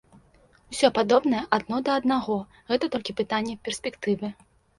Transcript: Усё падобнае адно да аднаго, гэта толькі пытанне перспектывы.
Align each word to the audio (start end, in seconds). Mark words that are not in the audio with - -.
Усё 0.73 0.87
падобнае 0.97 1.41
адно 1.57 1.77
да 1.89 1.99
аднаго, 2.01 2.39
гэта 2.73 2.91
толькі 2.97 3.17
пытанне 3.21 3.55
перспектывы. 3.69 4.33